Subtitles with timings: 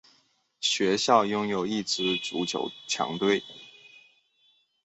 [0.59, 3.43] 学校还拥有一支足球强队。